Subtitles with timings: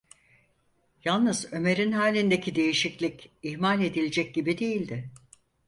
[1.05, 5.09] Yalnız Ömer’in halindeki değişiklik ihmal edilecek gibi değildi.